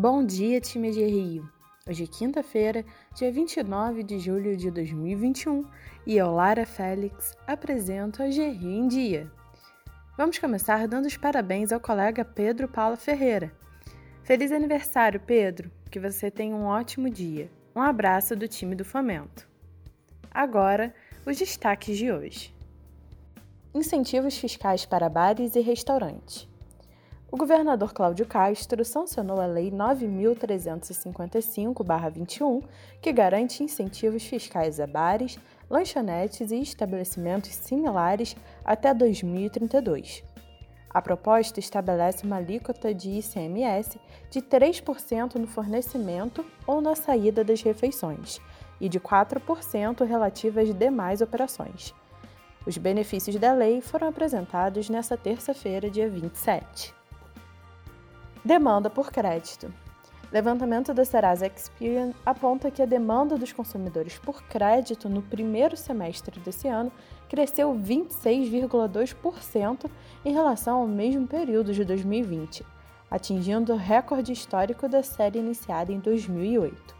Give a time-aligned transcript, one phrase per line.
[0.00, 1.50] Bom dia, time de Rio!
[1.84, 2.84] Hoje é quinta-feira,
[3.16, 5.64] dia 29 de julho de 2021
[6.06, 9.28] e eu, Lara Félix, apresento a GRI em Dia.
[10.16, 13.52] Vamos começar dando os parabéns ao colega Pedro Paulo Ferreira.
[14.22, 15.68] Feliz aniversário, Pedro!
[15.90, 17.50] Que você tenha um ótimo dia.
[17.74, 19.48] Um abraço do time do Fomento.
[20.30, 20.94] Agora,
[21.26, 22.54] os destaques de hoje:
[23.74, 26.48] Incentivos fiscais para bares e restaurantes.
[27.30, 32.64] O governador Cláudio Castro sancionou a Lei 9.355-21,
[33.02, 40.24] que garante incentivos fiscais a bares, lanchonetes e estabelecimentos similares até 2032.
[40.88, 47.60] A proposta estabelece uma alíquota de ICMS de 3% no fornecimento ou na saída das
[47.60, 48.40] refeições
[48.80, 51.94] e de 4% relativa às demais operações.
[52.66, 56.96] Os benefícios da lei foram apresentados nesta terça-feira, dia 27.
[58.48, 59.70] Demanda por crédito.
[60.32, 66.40] Levantamento da Serasa Experian aponta que a demanda dos consumidores por crédito no primeiro semestre
[66.40, 66.90] desse ano
[67.28, 69.90] cresceu 26,2%
[70.24, 72.64] em relação ao mesmo período de 2020,
[73.10, 76.96] atingindo o recorde histórico da série iniciada em 2008.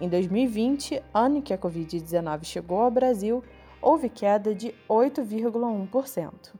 [0.00, 3.44] Em 2020, ano em que a Covid-19 chegou ao Brasil,
[3.82, 6.54] houve queda de 8,1%.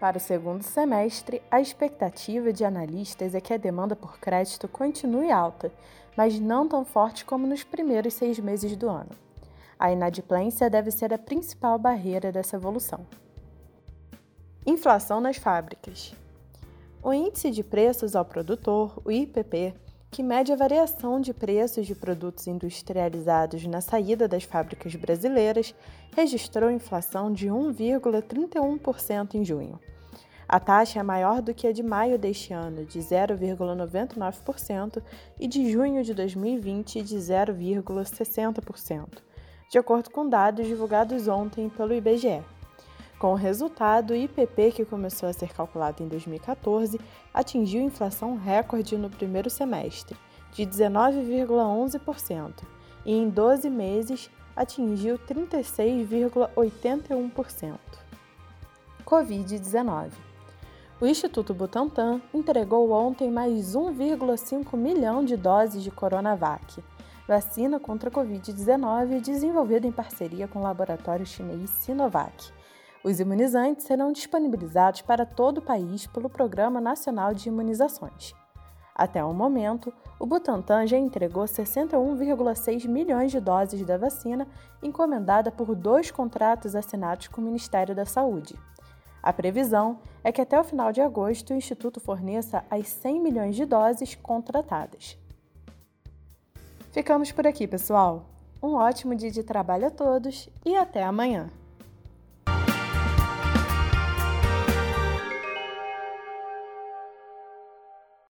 [0.00, 5.30] Para o segundo semestre, a expectativa de analistas é que a demanda por crédito continue
[5.30, 5.72] alta,
[6.16, 9.10] mas não tão forte como nos primeiros seis meses do ano.
[9.78, 13.06] A inadimplência deve ser a principal barreira dessa evolução.
[14.66, 16.14] Inflação nas fábricas.
[17.02, 19.74] O Índice de Preços ao Produtor, o IPP,
[20.14, 25.74] que mede a variação de preços de produtos industrializados na saída das fábricas brasileiras,
[26.14, 29.80] registrou inflação de 1,31% em junho.
[30.46, 35.02] A taxa é maior do que a de maio deste ano, de 0,99%,
[35.40, 39.08] e de junho de 2020, de 0,60%,
[39.68, 42.40] de acordo com dados divulgados ontem pelo IBGE.
[43.18, 47.00] Com o resultado, o IPP, que começou a ser calculado em 2014,
[47.32, 50.16] atingiu inflação recorde no primeiro semestre,
[50.52, 52.64] de 19,11%,
[53.06, 57.78] e em 12 meses atingiu 36,81%.
[59.04, 60.12] Covid-19
[61.00, 66.82] o Instituto Butantan entregou ontem mais 1,5 milhão de doses de Coronavac,
[67.26, 72.52] vacina contra a Covid-19 desenvolvida em parceria com o laboratório chinês Sinovac.
[73.04, 78.34] Os imunizantes serão disponibilizados para todo o país pelo Programa Nacional de Imunizações.
[78.94, 84.48] Até o momento, o Butantan já entregou 61,6 milhões de doses da vacina,
[84.82, 88.58] encomendada por dois contratos assinados com o Ministério da Saúde.
[89.22, 93.54] A previsão é que até o final de agosto o Instituto forneça as 100 milhões
[93.54, 95.18] de doses contratadas.
[96.90, 98.24] Ficamos por aqui, pessoal.
[98.62, 101.50] Um ótimo dia de trabalho a todos e até amanhã!